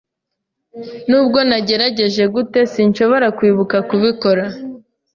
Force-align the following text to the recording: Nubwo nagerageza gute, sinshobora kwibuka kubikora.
Nubwo 1.09 1.39
nagerageza 1.49 2.23
gute, 2.35 2.59
sinshobora 2.73 3.27
kwibuka 3.37 3.77
kubikora. 3.89 4.43